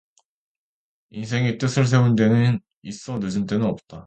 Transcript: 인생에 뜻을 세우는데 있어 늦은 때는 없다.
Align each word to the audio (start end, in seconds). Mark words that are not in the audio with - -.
인생에 1.11 1.57
뜻을 1.59 1.85
세우는데 1.85 2.57
있어 2.81 3.19
늦은 3.19 3.45
때는 3.45 3.67
없다. 3.67 3.99